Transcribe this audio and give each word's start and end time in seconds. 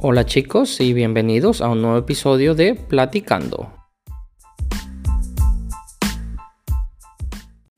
Hola 0.00 0.24
chicos 0.24 0.80
y 0.80 0.92
bienvenidos 0.92 1.60
a 1.60 1.68
un 1.68 1.82
nuevo 1.82 1.98
episodio 1.98 2.54
de 2.54 2.76
Platicando. 2.76 3.72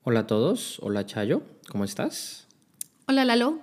Hola 0.03 0.19
a 0.19 0.27
todos, 0.27 0.77
hola 0.83 1.03
Chayo, 1.07 1.41
¿cómo 1.67 1.83
estás? 1.83 2.47
Hola 3.07 3.25
Lalo, 3.25 3.61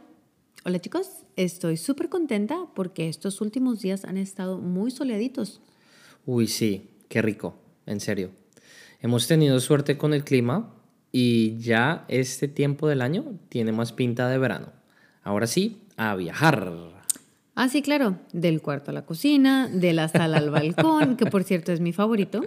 hola 0.64 0.80
chicos, 0.80 1.08
estoy 1.36 1.76
súper 1.76 2.08
contenta 2.08 2.66
porque 2.74 3.08
estos 3.08 3.40
últimos 3.40 3.80
días 3.80 4.04
han 4.04 4.16
estado 4.16 4.58
muy 4.58 4.90
soleaditos. 4.90 5.60
Uy, 6.26 6.48
sí, 6.48 6.90
qué 7.08 7.22
rico, 7.22 7.54
en 7.86 8.00
serio. 8.00 8.32
Hemos 9.00 9.28
tenido 9.28 9.60
suerte 9.60 9.96
con 9.96 10.12
el 10.14 10.24
clima 10.24 10.74
y 11.12 11.58
ya 11.58 12.04
este 12.08 12.48
tiempo 12.48 12.88
del 12.88 13.02
año 13.02 13.38
tiene 13.50 13.70
más 13.70 13.92
pinta 13.92 14.28
de 14.28 14.38
verano. 14.38 14.72
Ahora 15.22 15.46
sí, 15.46 15.84
a 15.96 16.16
viajar. 16.16 16.97
Ah, 17.60 17.68
sí, 17.68 17.82
claro, 17.82 18.20
del 18.32 18.62
cuarto 18.62 18.92
a 18.92 18.94
la 18.94 19.04
cocina, 19.04 19.66
de 19.66 19.92
la 19.92 20.06
sala 20.06 20.36
al 20.36 20.48
balcón, 20.48 21.16
que 21.16 21.26
por 21.26 21.42
cierto 21.42 21.72
es 21.72 21.80
mi 21.80 21.92
favorito. 21.92 22.40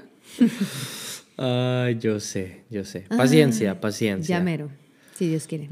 Ay, 1.35 1.97
yo 1.99 2.21
sé, 2.21 2.63
yo 2.69 2.85
sé. 2.85 3.07
Paciencia, 3.09 3.81
paciencia. 3.81 4.38
Llamero, 4.38 4.69
si 5.13 5.27
Dios 5.27 5.47
quiere. 5.47 5.67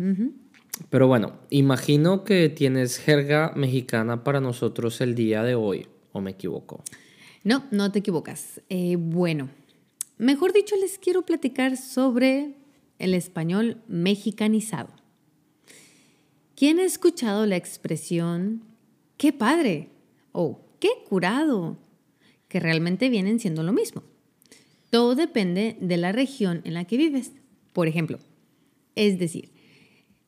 Pero 0.90 1.08
bueno, 1.08 1.40
imagino 1.52 2.26
que 2.26 2.50
tienes 2.50 2.98
jerga 2.98 3.54
mexicana 3.56 4.26
para 4.26 4.42
nosotros 4.42 5.00
el 5.00 5.16
día 5.16 5.42
de 5.42 5.56
hoy, 5.56 5.88
¿o 6.12 6.20
me 6.20 6.32
equivoco? 6.32 6.84
No, 7.46 7.64
no 7.72 7.94
te 7.94 8.00
equivocas. 8.00 8.60
Eh, 8.68 8.98
bueno, 9.00 9.48
mejor 10.18 10.52
dicho, 10.52 10.76
les 10.76 11.00
quiero 11.00 11.22
platicar 11.22 11.78
sobre 11.78 12.56
el 12.98 13.14
español 13.14 13.78
mexicanizado. 13.88 14.90
¿Quién 16.58 16.80
ha 16.80 16.84
escuchado 16.84 17.46
la 17.46 17.56
expresión 17.56 18.68
qué 19.20 19.34
padre 19.34 19.90
o 20.32 20.62
qué 20.80 20.90
curado? 21.08 21.78
Que 22.48 22.60
realmente 22.60 23.10
vienen 23.10 23.40
siendo 23.40 23.62
lo 23.62 23.74
mismo. 23.74 24.02
Todo 24.90 25.14
depende 25.14 25.78
de 25.80 25.98
la 25.98 26.12
región 26.12 26.62
en 26.64 26.74
la 26.74 26.86
que 26.86 26.98
vives. 26.98 27.34
Por 27.74 27.88
ejemplo, 27.88 28.18
es 28.96 29.20
decir, 29.20 29.52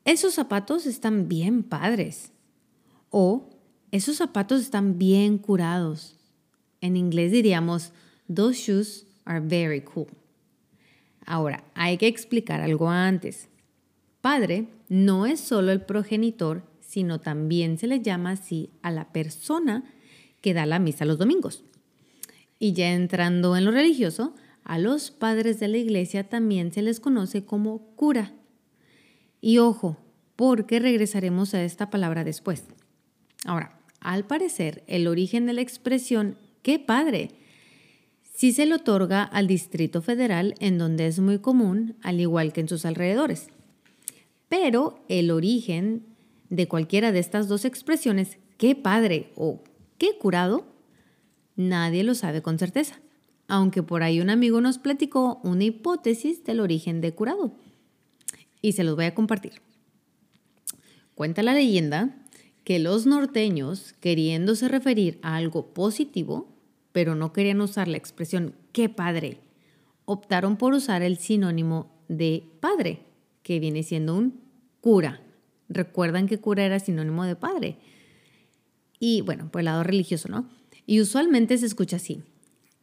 esos 0.04 0.34
zapatos 0.34 0.86
están 0.86 1.30
bien 1.30 1.64
padres. 1.64 2.32
O 3.10 3.50
esos 3.92 4.18
zapatos 4.18 4.62
están 4.62 5.00
bien 5.00 5.38
curados. 5.38 6.18
En 6.82 6.98
inglés 6.98 7.32
diríamos, 7.32 7.94
those 8.34 8.60
shoes 8.60 9.08
are 9.24 9.40
very 9.40 9.82
cool. 9.82 10.08
Ahora, 11.26 11.64
hay 11.76 11.98
que 11.98 12.08
explicar 12.08 12.60
algo 12.60 12.90
antes. 12.90 13.48
Padre 14.20 14.68
no 14.90 15.26
es 15.26 15.40
solo 15.40 15.72
el 15.72 15.82
progenitor, 15.82 16.64
sino 16.92 17.22
también 17.22 17.78
se 17.78 17.88
le 17.88 18.02
llama 18.02 18.32
así 18.32 18.70
a 18.82 18.92
la 18.92 19.14
persona 19.14 19.86
que 20.42 20.54
da 20.54 20.66
la 20.66 20.78
misa 20.78 21.06
los 21.06 21.18
domingos. 21.18 21.64
Y 22.60 22.74
ya 22.74 22.92
entrando 22.92 23.56
en 23.56 23.64
lo 23.64 23.72
religioso, 23.72 24.36
a 24.66 24.78
los 24.78 25.10
padres 25.10 25.58
de 25.62 25.70
la 25.70 25.78
iglesia 25.78 26.28
también 26.28 26.74
se 26.74 26.82
les 26.82 27.00
conoce 27.00 27.46
como 27.46 27.96
cura. 27.96 28.34
Y 29.40 29.60
ojo, 29.60 29.96
porque 30.36 30.82
regresaremos 30.82 31.54
a 31.54 31.64
esta 31.64 31.90
palabra 31.90 32.26
después. 32.26 32.66
Ahora, 33.46 33.80
al 34.02 34.26
parecer, 34.26 34.84
el 34.88 35.08
origen 35.08 35.46
de 35.46 35.54
la 35.54 35.62
expresión 35.62 36.36
¡qué 36.62 36.78
padre! 36.78 37.30
sí 38.36 38.52
se 38.52 38.66
le 38.66 38.76
otorga 38.76 39.24
al 39.24 39.48
Distrito 39.48 40.02
Federal, 40.02 40.56
en 40.60 40.78
donde 40.78 41.08
es 41.08 41.22
muy 41.22 41.40
común, 41.40 41.96
al 42.02 42.20
igual 42.20 42.52
que 42.52 42.60
en 42.60 42.68
sus 42.68 42.84
alrededores. 42.84 43.48
Pero 44.50 45.06
el 45.08 45.32
origen 45.32 46.11
de 46.52 46.68
cualquiera 46.68 47.12
de 47.12 47.18
estas 47.18 47.48
dos 47.48 47.66
expresiones, 47.66 48.38
qué 48.58 48.76
padre 48.76 49.32
o 49.36 49.64
qué 49.98 50.20
curado, 50.20 50.68
nadie 51.56 52.04
lo 52.04 52.14
sabe 52.14 52.44
con 52.44 52.60
certeza 52.60 53.02
aunque 53.52 53.84
por 53.84 54.02
ahí 54.02 54.22
un 54.22 54.30
amigo 54.30 54.62
nos 54.62 54.78
platicó 54.78 55.42
una 55.44 55.66
hipótesis 55.66 56.42
del 56.46 56.62
origen 56.62 57.02
de 57.02 57.14
curado. 57.14 57.52
Y 58.62 58.72
se 58.72 58.86
los 58.86 58.96
voy 58.96 59.04
a 59.04 59.14
compartir. 59.14 59.62
Cuenta 61.16 61.44
la 61.44 61.54
leyenda 61.54 62.16
que 62.64 62.80
los 62.80 63.06
norteños, 63.06 63.92
queriéndose 64.00 64.70
referir 64.70 65.20
a 65.22 65.36
algo 65.36 65.74
positivo, 65.74 66.48
pero 66.94 67.14
no 67.14 67.34
querían 67.34 67.60
usar 67.60 67.90
la 67.90 67.98
expresión 67.98 68.56
qué 68.72 68.88
padre, 68.88 69.42
optaron 70.06 70.56
por 70.56 70.74
usar 70.74 71.02
el 71.02 71.18
sinónimo 71.18 71.92
de 72.08 72.46
padre, 72.62 73.00
que 73.44 73.60
viene 73.60 73.84
siendo 73.84 74.16
un 74.16 74.40
cura. 74.80 75.20
Recuerdan 75.74 76.28
que 76.28 76.40
cura 76.40 76.64
era 76.66 76.80
sinónimo 76.80 77.24
de 77.24 77.36
padre. 77.36 77.78
Y 79.00 79.22
bueno, 79.22 79.50
por 79.52 79.62
el 79.62 79.66
lado 79.66 79.84
religioso, 79.84 80.30
¿no? 80.30 80.48
Y 80.86 81.02
usualmente 81.02 81.58
se 81.58 81.66
escucha 81.66 81.96
así. 81.96 82.24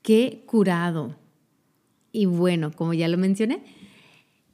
Qué 0.03 0.43
curado. 0.47 1.17
Y 2.13 2.27
bueno, 2.27 2.73
como 2.73 2.95
ya 2.95 3.09
lo 3.09 3.19
mencioné, 3.19 3.63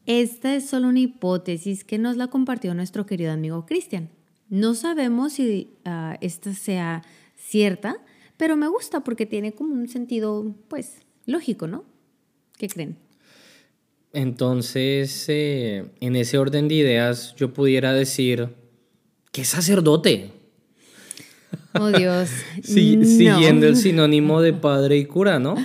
esta 0.07 0.55
es 0.55 0.69
solo 0.69 0.89
una 0.89 1.01
hipótesis 1.01 1.85
que 1.85 1.99
nos 1.99 2.17
la 2.17 2.27
compartió 2.27 2.75
nuestro 2.75 3.07
querido 3.07 3.33
amigo 3.33 3.65
Cristian. 3.65 4.11
No 4.49 4.75
sabemos 4.75 5.35
si 5.35 5.71
ah, 5.85 6.19
esta 6.21 6.53
sea 6.53 7.03
cierta, 7.37 7.97
pero 8.37 8.57
me 8.57 8.69
gusta 8.69 9.01
porque 9.01 9.27
tiene 9.27 9.53
como 9.53 9.75
un 9.75 9.89
sentido, 9.89 10.55
pues, 10.69 10.99
lógico, 11.25 11.67
¿no? 11.67 11.85
¿Qué 12.59 12.69
creen? 12.69 12.99
Entonces, 14.15 15.27
eh, 15.29 15.87
en 16.01 16.15
ese 16.15 16.39
orden 16.39 16.69
de 16.69 16.77
ideas, 16.77 17.35
yo 17.37 17.53
pudiera 17.53 17.93
decir, 17.93 18.49
¿qué 19.33 19.45
sacerdote? 19.45 20.31
Oh 21.73 21.89
Dios. 21.89 22.31
Siguiendo 22.63 23.67
el 23.67 23.75
sinónimo 23.75 24.41
de 24.41 24.53
padre 24.55 24.99
y 24.99 25.07
cura, 25.07 25.41
¿no? 25.41 25.57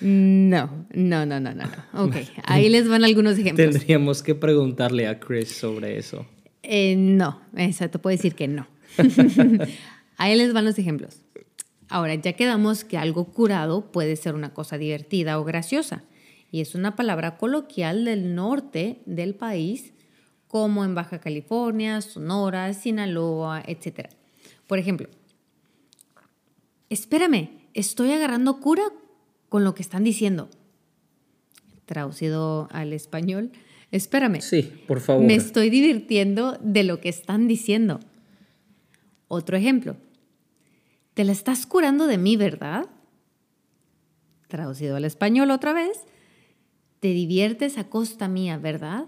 No, 0.00 0.86
no, 0.94 1.26
no, 1.26 1.38
no, 1.38 1.54
no. 1.54 1.64
Ok, 1.92 2.16
ahí 2.44 2.70
les 2.70 2.88
van 2.88 3.04
algunos 3.04 3.38
ejemplos. 3.38 3.72
Tendríamos 3.72 4.22
que 4.22 4.34
preguntarle 4.34 5.06
a 5.06 5.20
Chris 5.20 5.50
sobre 5.50 5.98
eso. 5.98 6.24
Eh, 6.62 6.96
no, 6.96 7.42
exacto, 7.56 8.00
puedo 8.00 8.16
decir 8.16 8.34
que 8.34 8.48
no. 8.48 8.66
ahí 10.16 10.34
les 10.34 10.54
van 10.54 10.64
los 10.64 10.78
ejemplos. 10.78 11.20
Ahora, 11.90 12.14
ya 12.14 12.32
quedamos 12.32 12.84
que 12.84 12.96
algo 12.96 13.26
curado 13.26 13.92
puede 13.92 14.16
ser 14.16 14.34
una 14.34 14.54
cosa 14.54 14.78
divertida 14.78 15.38
o 15.38 15.44
graciosa. 15.44 16.04
Y 16.50 16.60
es 16.60 16.74
una 16.74 16.96
palabra 16.96 17.36
coloquial 17.36 18.04
del 18.04 18.34
norte 18.34 19.02
del 19.06 19.34
país, 19.34 19.92
como 20.46 20.84
en 20.84 20.94
Baja 20.94 21.20
California, 21.20 22.00
Sonora, 22.00 22.72
Sinaloa, 22.72 23.62
etc. 23.66 24.08
Por 24.66 24.78
ejemplo, 24.78 25.08
espérame, 26.88 27.50
estoy 27.74 28.12
agarrando 28.12 28.60
cura 28.60 28.84
con 29.48 29.64
lo 29.64 29.74
que 29.74 29.82
están 29.82 30.04
diciendo. 30.04 30.48
Traducido 31.84 32.68
al 32.70 32.92
español, 32.92 33.52
espérame. 33.90 34.40
Sí, 34.40 34.62
por 34.86 35.00
favor. 35.00 35.24
Me 35.24 35.34
estoy 35.34 35.70
divirtiendo 35.70 36.58
de 36.62 36.84
lo 36.84 37.00
que 37.00 37.08
están 37.08 37.46
diciendo. 37.46 38.00
Otro 39.28 39.56
ejemplo. 39.56 39.96
Te 41.14 41.24
la 41.24 41.32
estás 41.32 41.66
curando 41.66 42.06
de 42.06 42.16
mí, 42.16 42.36
¿verdad? 42.36 42.86
Traducido 44.48 44.96
al 44.96 45.04
español 45.04 45.50
otra 45.50 45.72
vez. 45.72 46.04
Te 47.00 47.08
diviertes 47.08 47.78
a 47.78 47.88
costa 47.88 48.28
mía, 48.28 48.58
¿verdad? 48.58 49.06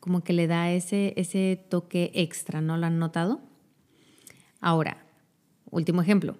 Como 0.00 0.24
que 0.24 0.32
le 0.32 0.46
da 0.46 0.72
ese, 0.72 1.14
ese 1.16 1.64
toque 1.68 2.10
extra, 2.14 2.60
¿no 2.60 2.76
lo 2.76 2.86
han 2.86 2.98
notado? 2.98 3.40
Ahora, 4.60 5.02
Último 5.72 6.02
ejemplo. 6.02 6.36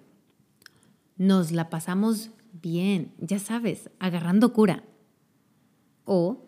Nos 1.17 1.51
la 1.51 1.71
pasamos 1.71 2.29
bien, 2.61 3.13
ya 3.17 3.39
sabes, 3.39 3.89
agarrando 3.99 4.53
cura. 4.53 4.83
O 6.05 6.45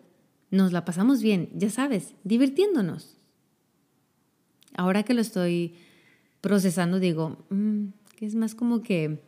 nos 0.52 0.72
la 0.72 0.84
pasamos 0.84 1.20
bien, 1.20 1.50
ya 1.52 1.68
sabes, 1.68 2.14
divirtiéndonos. 2.22 3.18
Ahora 4.76 5.02
que 5.02 5.14
lo 5.14 5.20
estoy 5.20 5.74
procesando, 6.40 7.00
digo, 7.00 7.44
mm, 7.50 7.86
que 8.14 8.26
es 8.26 8.36
más 8.36 8.54
como 8.54 8.82
que 8.82 9.20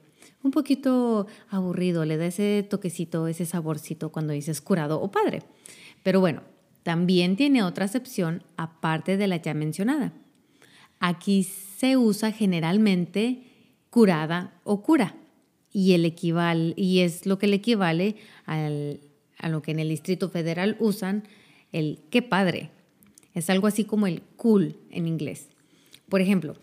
un 0.43 0.51
poquito 0.51 1.27
aburrido, 1.51 2.05
le 2.05 2.17
da 2.17 2.27
ese 2.27 2.67
toquecito, 2.69 3.27
ese 3.27 3.45
saborcito 3.45 4.11
cuando 4.11 4.33
dices 4.33 4.61
curado 4.61 5.01
o 5.01 5.11
padre. 5.11 5.43
Pero 6.03 6.21
bueno, 6.21 6.43
también 6.83 7.37
tiene 7.37 7.63
otra 7.63 7.85
acepción 7.85 8.43
aparte 8.57 9.17
de 9.17 9.27
la 9.27 9.37
ya 9.37 9.55
mencionada. 9.55 10.13
Aquí 11.01 11.43
se 11.45 11.97
usa 11.97 12.33
generalmente 12.33 13.43
curada 13.91 14.59
o 14.65 14.83
cura. 14.83 15.15
Y, 15.71 15.93
el 15.93 16.05
equival, 16.05 16.73
y 16.77 17.01
es 17.01 17.27
lo 17.27 17.39
que 17.39 17.47
le 17.47 17.57
equivale 17.57 18.17
a 18.47 19.49
lo 19.49 19.63
que 19.63 19.71
en 19.71 19.81
el 19.81 19.91
Distrito 19.91 20.31
Federal 20.31 20.77
usan 20.81 21.25
el 21.73 22.01
qué 22.11 22.23
padre. 22.23 22.71
Es 23.35 23.51
algo 23.51 23.67
así 23.67 23.85
como 23.85 24.07
el 24.07 24.23
cool 24.37 24.79
en 24.91 25.07
inglés. 25.07 25.51
Por 26.09 26.23
ejemplo, 26.23 26.57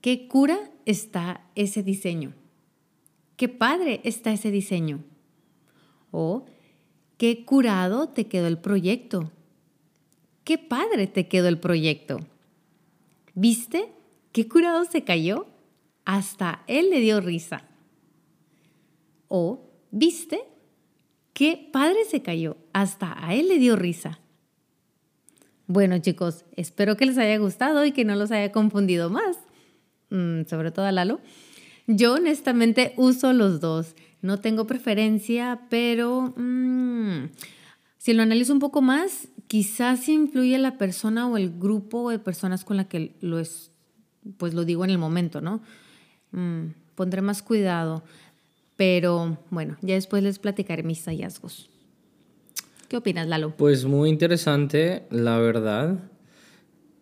¿qué 0.00 0.26
cura 0.26 0.58
está 0.86 1.46
ese 1.54 1.82
diseño? 1.82 2.32
¿Qué 3.36 3.50
padre 3.50 4.00
está 4.04 4.32
ese 4.32 4.50
diseño? 4.50 5.04
O 6.10 6.46
¿qué 7.18 7.44
curado 7.44 8.08
te 8.08 8.26
quedó 8.26 8.46
el 8.46 8.58
proyecto? 8.58 9.30
¿Qué 10.44 10.56
padre 10.56 11.06
te 11.06 11.28
quedó 11.28 11.48
el 11.48 11.60
proyecto? 11.60 12.20
¿Viste? 13.34 13.92
¿Qué 14.32 14.48
curado 14.48 14.86
se 14.86 15.04
cayó? 15.04 15.46
hasta 16.06 16.62
él 16.68 16.88
le 16.88 17.00
dio 17.00 17.20
risa. 17.20 17.64
O, 19.28 19.68
¿viste? 19.90 20.40
¿Qué 21.34 21.68
padre 21.70 22.04
se 22.08 22.22
cayó? 22.22 22.56
Hasta 22.72 23.14
a 23.22 23.34
él 23.34 23.48
le 23.48 23.58
dio 23.58 23.76
risa. 23.76 24.20
Bueno 25.66 25.98
chicos, 25.98 26.46
espero 26.54 26.96
que 26.96 27.06
les 27.06 27.18
haya 27.18 27.36
gustado 27.38 27.84
y 27.84 27.92
que 27.92 28.04
no 28.04 28.14
los 28.14 28.30
haya 28.30 28.52
confundido 28.52 29.10
más, 29.10 29.36
mm, 30.10 30.42
sobre 30.46 30.70
todo 30.70 30.86
a 30.86 30.92
Lalo. 30.92 31.20
Yo 31.86 32.14
honestamente 32.14 32.94
uso 32.96 33.32
los 33.32 33.60
dos. 33.60 33.94
No 34.22 34.40
tengo 34.40 34.66
preferencia, 34.66 35.60
pero 35.70 36.34
mm, 36.36 37.26
si 37.98 38.12
lo 38.12 38.22
analizo 38.22 38.52
un 38.52 38.58
poco 38.58 38.82
más, 38.82 39.28
quizás 39.46 40.08
influye 40.08 40.58
la 40.58 40.78
persona 40.78 41.28
o 41.28 41.36
el 41.36 41.58
grupo 41.58 42.10
de 42.10 42.18
personas 42.18 42.64
con 42.64 42.76
la 42.76 42.88
que 42.88 43.14
lo 43.20 43.38
es, 43.38 43.70
pues 44.36 44.54
lo 44.54 44.64
digo 44.64 44.84
en 44.84 44.90
el 44.90 44.98
momento, 44.98 45.40
¿no? 45.40 45.60
Mm, 46.32 46.68
pondré 46.94 47.22
más 47.22 47.42
cuidado, 47.42 48.02
pero 48.76 49.38
bueno, 49.50 49.76
ya 49.80 49.94
después 49.94 50.22
les 50.22 50.38
platicaré 50.38 50.82
mis 50.82 51.04
hallazgos. 51.04 51.70
¿Qué 52.88 52.96
opinas, 52.96 53.26
Lalo? 53.26 53.56
Pues 53.56 53.84
muy 53.84 54.08
interesante, 54.08 55.06
la 55.10 55.38
verdad. 55.38 55.98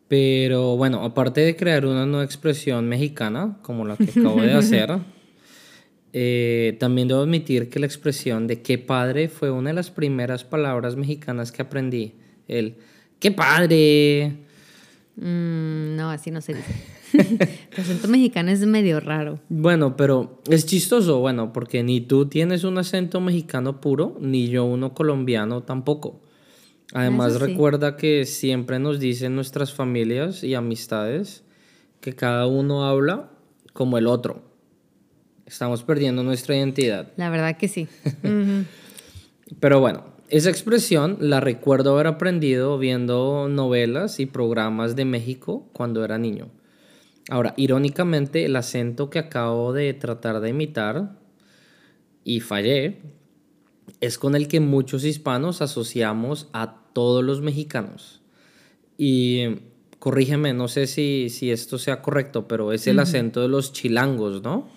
Pero 0.08 0.76
bueno, 0.76 1.02
aparte 1.02 1.40
de 1.40 1.56
crear 1.56 1.86
una 1.86 2.06
nueva 2.06 2.24
expresión 2.24 2.88
mexicana, 2.88 3.58
como 3.62 3.86
la 3.86 3.96
que 3.96 4.10
acabo 4.10 4.40
de 4.40 4.52
hacer, 4.52 4.98
eh, 6.12 6.76
también 6.78 7.08
debo 7.08 7.22
admitir 7.22 7.70
que 7.70 7.78
la 7.78 7.86
expresión 7.86 8.46
de 8.46 8.60
qué 8.60 8.78
padre 8.78 9.28
fue 9.28 9.50
una 9.50 9.70
de 9.70 9.74
las 9.74 9.90
primeras 9.90 10.44
palabras 10.44 10.96
mexicanas 10.96 11.52
que 11.52 11.62
aprendí. 11.62 12.14
El 12.48 12.76
qué 13.18 13.30
padre. 13.30 14.36
Mm, 15.16 15.96
no, 15.96 16.10
así 16.10 16.30
no 16.30 16.40
se 16.42 16.54
dice. 16.54 16.74
el 17.14 17.80
acento 17.80 18.08
mexicano 18.08 18.50
es 18.50 18.60
medio 18.66 19.00
raro. 19.00 19.40
Bueno, 19.48 19.96
pero 19.96 20.42
es 20.50 20.66
chistoso, 20.66 21.20
bueno, 21.20 21.52
porque 21.52 21.82
ni 21.82 22.02
tú 22.02 22.26
tienes 22.26 22.64
un 22.64 22.76
acento 22.76 23.20
mexicano 23.20 23.80
puro, 23.80 24.18
ni 24.20 24.48
yo 24.48 24.64
uno 24.64 24.92
colombiano 24.92 25.62
tampoco. 25.62 26.20
Además, 26.94 27.40
recuerda 27.40 27.96
que 27.96 28.24
siempre 28.24 28.78
nos 28.78 29.00
dicen 29.00 29.34
nuestras 29.34 29.74
familias 29.74 30.44
y 30.44 30.54
amistades 30.54 31.42
que 32.00 32.14
cada 32.14 32.46
uno 32.46 32.84
habla 32.84 33.30
como 33.72 33.98
el 33.98 34.06
otro. 34.06 34.44
Estamos 35.44 35.82
perdiendo 35.82 36.22
nuestra 36.22 36.56
identidad. 36.56 37.12
La 37.16 37.30
verdad 37.30 37.56
que 37.56 37.66
sí. 37.66 37.88
Pero 39.60 39.80
bueno, 39.80 40.04
esa 40.28 40.50
expresión 40.50 41.18
la 41.18 41.40
recuerdo 41.40 41.94
haber 41.94 42.06
aprendido 42.06 42.78
viendo 42.78 43.48
novelas 43.48 44.20
y 44.20 44.26
programas 44.26 44.94
de 44.94 45.04
México 45.04 45.68
cuando 45.72 46.04
era 46.04 46.16
niño. 46.16 46.48
Ahora, 47.28 47.54
irónicamente, 47.56 48.44
el 48.44 48.54
acento 48.54 49.10
que 49.10 49.18
acabo 49.18 49.72
de 49.72 49.92
tratar 49.94 50.40
de 50.40 50.50
imitar 50.50 51.18
y 52.22 52.38
fallé 52.38 53.00
es 54.00 54.16
con 54.16 54.36
el 54.36 54.46
que 54.46 54.60
muchos 54.60 55.04
hispanos 55.04 55.60
asociamos 55.60 56.48
a 56.52 56.83
todos 56.94 57.22
los 57.22 57.42
mexicanos. 57.42 58.22
Y 58.96 59.56
corrígeme, 59.98 60.54
no 60.54 60.68
sé 60.68 60.86
si, 60.86 61.28
si 61.28 61.50
esto 61.50 61.76
sea 61.76 62.00
correcto, 62.00 62.48
pero 62.48 62.72
es 62.72 62.86
el 62.86 62.98
acento 62.98 63.42
de 63.42 63.48
los 63.48 63.74
chilangos, 63.74 64.42
¿no? 64.42 64.68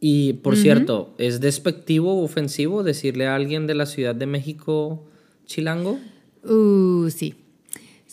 Y 0.00 0.34
por 0.34 0.56
cierto, 0.56 1.14
¿es 1.18 1.42
despectivo 1.42 2.14
o 2.14 2.24
ofensivo 2.24 2.82
decirle 2.82 3.26
a 3.26 3.34
alguien 3.34 3.66
de 3.66 3.74
la 3.74 3.84
Ciudad 3.84 4.14
de 4.14 4.24
México 4.24 5.04
chilango? 5.44 5.98
Uh, 6.42 7.10
sí 7.10 7.34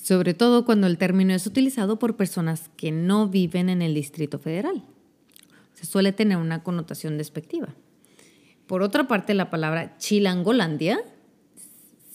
sobre 0.07 0.33
todo 0.33 0.63
cuando 0.63 0.87
el 0.87 0.97
término 0.97 1.33
es 1.33 1.45
utilizado 1.45 1.99
por 1.99 2.15
personas 2.15 2.69
que 2.77 2.93
no 2.93 3.27
viven 3.27 3.67
en 3.67 3.81
el 3.81 3.93
Distrito 3.93 4.39
Federal. 4.39 4.81
Se 5.73 5.85
suele 5.85 6.13
tener 6.13 6.37
una 6.37 6.63
connotación 6.63 7.17
despectiva. 7.17 7.75
Por 8.67 8.83
otra 8.83 9.09
parte, 9.09 9.33
la 9.33 9.49
palabra 9.49 9.97
chilangolandia 9.97 11.01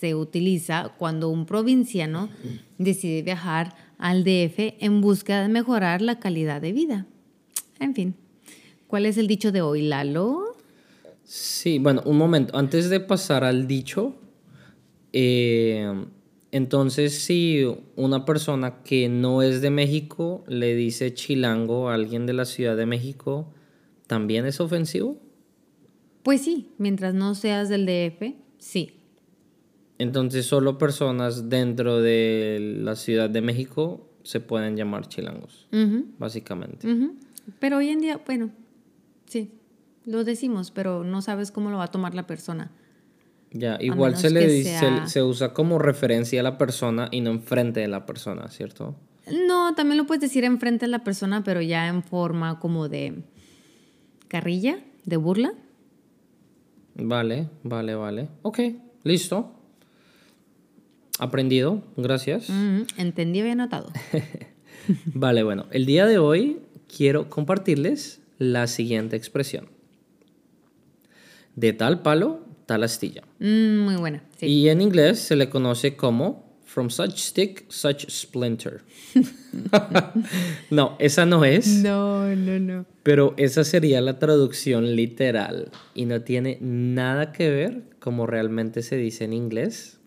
se 0.03 0.17
utiliza 0.17 0.95
cuando 0.99 1.29
un 1.29 1.47
provinciano 1.47 2.29
decide 2.77 3.23
viajar 3.23 3.77
al 3.99 4.25
DF 4.25 4.75
en 4.81 5.01
busca 5.01 5.43
de 5.43 5.49
mejorar 5.49 6.03
la 6.03 6.19
calidad 6.19 6.61
de 6.61 6.73
vida. 6.73 7.07
En 7.79 7.95
fin, 7.95 8.17
¿cuál 8.89 9.07
es 9.07 9.17
el 9.17 9.29
dicho 9.29 9.53
de 9.53 9.61
hoy, 9.63 9.83
Lalo? 9.83 10.57
Sí, 11.23 11.79
bueno, 11.79 12.03
un 12.05 12.19
momento. 12.19 12.59
Antes 12.59 12.91
de 12.91 12.99
pasar 12.99 13.45
al 13.45 13.69
dicho, 13.69 14.17
eh, 15.13 16.05
entonces, 16.51 17.21
si 17.23 17.65
una 17.95 18.25
persona 18.25 18.83
que 18.83 19.09
no 19.09 19.41
es 19.41 19.61
de 19.61 19.71
México 19.71 20.43
le 20.49 20.75
dice 20.75 21.15
chilango 21.15 21.91
a 21.91 21.95
alguien 21.95 22.27
de 22.27 22.33
la 22.33 22.45
Ciudad 22.45 22.77
de 22.77 22.87
México, 22.87 23.55
¿también 24.09 24.47
es 24.47 24.61
ofensivo? 24.61 25.17
Pues 26.25 26.41
sí, 26.41 26.73
mientras 26.79 27.15
no 27.15 27.37
seas 27.37 27.69
del 27.69 27.87
DF, 27.87 28.35
sí. 28.59 28.99
Entonces, 29.99 30.47
solo 30.47 30.79
personas 30.79 31.49
dentro 31.49 32.01
de 32.01 32.79
la 32.81 32.97
Ciudad 32.97 33.31
de 33.31 33.41
México 33.41 34.09
se 34.23 34.41
pueden 34.41 34.77
llamar 34.77 35.09
chilangos, 35.09 35.69
básicamente. 36.19 36.89
Pero 37.59 37.79
hoy 37.79 37.89
en 37.89 38.01
día, 38.01 38.21
bueno, 38.25 38.51
sí, 39.27 39.53
lo 40.05 40.25
decimos, 40.25 40.71
pero 40.71 41.05
no 41.05 41.23
sabes 41.23 41.51
cómo 41.51 41.71
lo 41.71 41.79
va 41.79 41.85
a 41.85 41.91
tomar 41.91 42.15
la 42.15 42.27
persona. 42.27 42.71
Ya, 43.53 43.77
igual 43.81 44.17
se 44.17 44.31
le 44.31 44.47
dice, 44.47 45.07
se, 45.07 45.23
usa 45.23 45.53
como 45.53 45.79
referencia 45.79 46.41
a 46.41 46.43
la 46.43 46.57
persona 46.57 47.09
y 47.11 47.21
no 47.21 47.31
enfrente 47.31 47.81
de 47.81 47.89
la 47.89 48.07
persona, 48.07 48.49
¿cierto? 48.49 48.97
No, 49.47 49.75
también 49.75 49.99
lo 49.99 50.07
puedes 50.07 50.23
decir 50.23 50.45
enfrente 50.45 50.87
de 50.87 50.91
la 50.91 51.05
persona, 51.05 51.45
pero 51.45 51.61
ya 51.61 51.87
en 51.89 52.03
forma 52.03 52.59
como 52.59 52.89
de 52.89 53.23
carrilla, 54.29 54.79
de 55.05 55.17
burla. 55.19 55.53
Vale, 56.95 57.49
vale, 57.63 57.95
vale. 57.95 58.29
Ok, 58.41 58.61
listo. 59.05 59.62
Aprendido, 61.23 61.85
gracias. 61.97 62.49
entendí, 62.97 63.39
había 63.39 63.55
notado. 63.55 63.93
vale, 65.07 65.45
bueno, 65.45 65.67
el 65.71 65.87
día 65.87 66.05
de 66.05 66.19
hoy 66.19 66.59
quiero 66.95 67.31
compartirles 67.31 68.21
la 68.39 68.67
siguiente 68.67 69.15
expresión. 69.15 69.69
De 71.55 71.73
tal 71.73 72.03
palo, 72.03 72.45
tal 72.67 72.83
astilla. 72.83 73.23
Mm, 73.39 73.79
muy 73.79 73.95
buena. 73.95 74.25
Y 74.41 74.67
en 74.69 74.81
inglés 74.81 75.21
se 75.21 75.37
le 75.37 75.49
conoce 75.49 75.95
como 75.95 76.51
From 76.65 76.91
such 76.91 77.19
stick, 77.19 77.67
such 77.69 78.11
splinter. 78.11 78.81
no, 80.71 80.97
esa 80.99 81.25
no 81.25 81.45
es. 81.45 81.69
No, 81.69 82.35
no, 82.35 82.59
no. 82.59 82.87
Pero 83.05 83.35
esa 83.37 83.63
sería 83.63 84.01
la 84.01 84.19
traducción 84.19 84.97
literal 84.97 85.71
y 85.95 86.07
no 86.07 86.23
tiene 86.23 86.59
nada 86.61 87.31
que 87.31 87.49
ver 87.49 87.83
como 88.01 88.27
realmente 88.27 88.83
se 88.83 88.97
dice 88.97 89.25
en 89.25 89.35
inglés, 89.35 90.01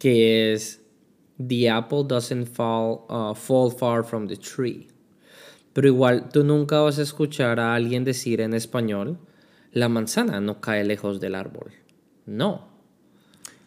que 0.00 0.52
es 0.52 0.80
The 1.38 1.70
apple 1.70 2.04
doesn't 2.06 2.46
fall, 2.46 3.06
uh, 3.08 3.34
fall 3.34 3.70
far 3.70 4.02
from 4.02 4.26
the 4.26 4.36
tree. 4.36 4.88
Pero 5.72 5.86
igual 5.86 6.30
tú 6.30 6.42
nunca 6.42 6.80
vas 6.80 6.98
a 6.98 7.02
escuchar 7.02 7.60
a 7.60 7.74
alguien 7.74 8.02
decir 8.02 8.40
en 8.40 8.54
español, 8.54 9.18
la 9.72 9.88
manzana 9.88 10.40
no 10.40 10.60
cae 10.60 10.84
lejos 10.84 11.20
del 11.20 11.34
árbol. 11.36 11.72
No. 12.26 12.66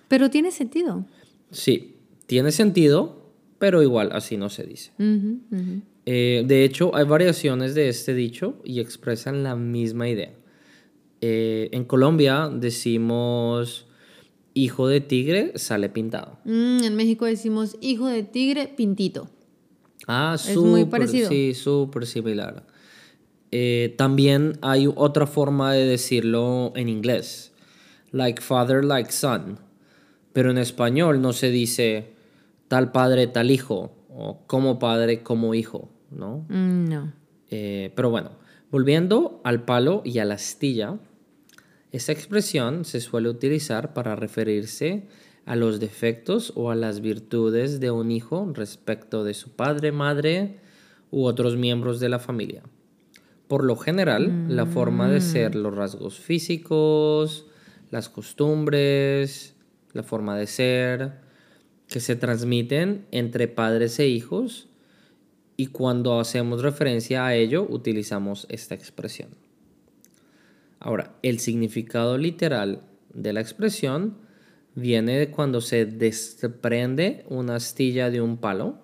Pero 0.08 0.30
tiene 0.30 0.52
sentido. 0.52 1.06
Sí, 1.52 1.96
tiene 2.26 2.52
sentido, 2.52 3.32
pero 3.60 3.82
igual 3.82 4.10
así 4.12 4.36
no 4.36 4.50
se 4.50 4.64
dice. 4.64 4.92
Eh, 6.06 6.44
de 6.46 6.64
hecho, 6.64 6.96
hay 6.96 7.06
variaciones 7.06 7.76
de 7.76 7.90
este 7.90 8.14
dicho 8.14 8.60
y 8.64 8.80
expresan 8.80 9.44
la 9.44 9.56
misma 9.56 10.10
idea. 10.10 10.34
Eh, 11.22 11.70
en 11.72 11.86
Colombia 11.86 12.50
decimos 12.52 13.88
hijo 14.54 14.88
de 14.88 15.02
tigre 15.02 15.54
sale 15.56 15.90
pintado. 15.90 16.38
Mm, 16.46 16.84
en 16.84 16.96
México 16.96 17.26
decimos 17.26 17.78
hijo 17.82 18.08
de 18.08 18.24
tigre 18.24 18.68
pintito. 18.68 19.30
Ah, 20.08 20.36
es 20.36 20.58
muy 20.58 20.86
parecido. 20.86 21.30
Sí, 21.30 21.54
súper 21.54 22.06
similar. 22.06 22.66
Eh, 23.52 23.94
también 23.98 24.58
hay 24.62 24.88
otra 24.94 25.28
forma 25.28 25.74
de 25.74 25.86
decirlo 25.86 26.74
en 26.76 26.90
inglés, 26.90 27.54
like 28.12 28.42
father, 28.42 28.84
like 28.84 29.12
son, 29.12 29.60
pero 30.34 30.50
en 30.50 30.58
español 30.58 31.22
no 31.22 31.34
se 31.34 31.52
dice 31.52 32.14
tal 32.68 32.92
padre, 32.92 33.28
tal 33.28 33.52
hijo, 33.52 33.94
o 34.10 34.40
como 34.48 34.80
padre, 34.80 35.22
como 35.22 35.54
hijo, 35.54 35.92
¿no? 36.10 36.46
Mm, 36.50 36.86
no. 36.86 37.14
Eh, 37.52 37.92
pero 37.96 38.10
bueno, 38.10 38.32
volviendo 38.72 39.40
al 39.44 39.64
palo 39.64 40.02
y 40.04 40.18
a 40.18 40.26
la 40.26 40.34
astilla, 40.34 40.98
esta 41.94 42.12
expresión 42.12 42.86
se 42.86 43.00
suele 43.00 43.30
utilizar 43.30 43.94
para 43.94 44.16
referirse 44.16 45.04
a 45.46 45.56
los 45.56 45.80
defectos 45.80 46.52
o 46.56 46.72
a 46.72 46.76
las 46.76 47.02
virtudes 47.02 47.80
de 47.80 47.92
un 47.92 48.10
hijo 48.10 48.52
respecto 48.52 49.24
de 49.24 49.36
su 49.36 49.52
padre, 49.52 49.92
madre 49.92 50.60
u 51.12 51.26
otros 51.26 51.56
miembros 51.56 52.00
de 52.00 52.10
la 52.10 52.18
familia. 52.18 52.64
Por 53.48 53.64
lo 53.64 53.76
general, 53.76 54.48
la 54.48 54.66
forma 54.66 55.08
de 55.08 55.22
ser, 55.22 55.56
mm. 55.56 55.60
los 55.60 55.76
rasgos 55.76 56.20
físicos, 56.20 57.46
las 57.92 58.10
costumbres, 58.10 59.56
la 59.92 60.02
forma 60.02 60.36
de 60.36 60.48
ser, 60.48 61.12
que 61.88 62.00
se 62.00 62.16
transmiten 62.16 63.06
entre 63.12 63.48
padres 63.48 64.00
e 64.00 64.08
hijos 64.08 64.68
y 65.58 65.68
cuando 65.68 66.20
hacemos 66.20 66.64
referencia 66.64 67.28
a 67.28 67.36
ello 67.36 67.68
utilizamos 67.70 68.48
esta 68.50 68.74
expresión. 68.74 69.43
Ahora, 70.84 71.16
el 71.24 71.40
significado 71.40 72.18
literal 72.18 72.82
de 73.14 73.32
la 73.32 73.40
expresión 73.40 74.18
viene 74.76 75.18
de 75.18 75.32
cuando 75.32 75.62
se 75.62 75.86
desprende 75.86 77.26
una 77.30 77.56
astilla 77.56 78.10
de 78.10 78.20
un 78.20 78.38
palo. 78.38 78.80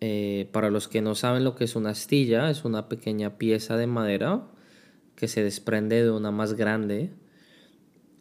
Eh, 0.00 0.50
para 0.52 0.68
los 0.68 0.88
que 0.88 1.00
no 1.00 1.14
saben 1.14 1.44
lo 1.44 1.54
que 1.54 1.64
es 1.64 1.76
una 1.76 1.90
astilla, 1.90 2.50
es 2.50 2.66
una 2.66 2.90
pequeña 2.90 3.38
pieza 3.38 3.78
de 3.78 3.86
madera 3.86 4.48
que 5.16 5.28
se 5.28 5.42
desprende 5.42 6.02
de 6.02 6.10
una 6.10 6.30
más 6.30 6.54
grande. 6.54 7.10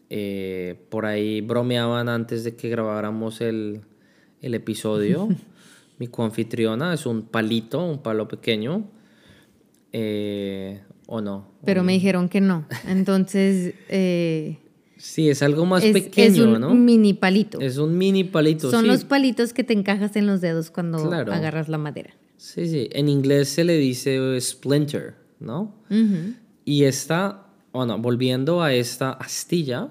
Eh, 0.10 0.86
por 0.90 1.06
ahí 1.06 1.42
bromeaban 1.42 2.08
antes 2.08 2.46
de 2.46 2.56
que 2.56 2.70
grabáramos 2.70 3.42
el, 3.42 3.82
el 4.42 4.54
episodio. 4.54 5.28
Mi 6.00 6.08
coanfitriona 6.08 6.94
es 6.94 7.06
un 7.06 7.24
palito, 7.24 7.84
un 7.84 8.02
palo 8.02 8.30
pequeño. 8.30 8.90
Eh, 9.92 10.82
¿O 11.14 11.20
no? 11.20 11.46
Pero 11.66 11.84
me 11.84 11.92
dijeron 11.92 12.30
que 12.30 12.40
no. 12.40 12.66
Entonces... 12.88 13.74
Eh, 13.90 14.60
sí, 14.96 15.30
es 15.30 15.44
algo 15.44 15.66
más 15.66 15.84
pequeño, 15.84 16.56
es 16.56 16.64
un 16.64 16.86
mini 16.86 17.14
palito. 17.14 17.60
Es 17.60 17.78
un 17.78 17.98
mini 17.98 18.24
palito. 18.24 18.72
Son 18.72 18.88
los 18.88 19.04
palitos 19.04 19.52
que 19.52 19.66
te 19.66 19.74
encajas 19.74 20.16
en 20.16 20.26
los 20.26 20.40
dedos 20.40 20.72
cuando 20.72 21.12
agarras 21.12 21.68
la 21.68 21.78
madera. 21.78 22.12
Sí, 22.38 22.66
sí. 22.66 22.88
En 22.94 23.10
inglés 23.10 23.50
se 23.50 23.66
le 23.66 23.76
dice 23.76 24.40
splinter, 24.40 25.16
¿no? 25.42 25.76
Y 26.64 26.86
esta, 26.86 27.46
bueno, 27.74 28.00
volviendo 28.00 28.62
a 28.62 28.74
esta 28.74 29.12
astilla, 29.12 29.90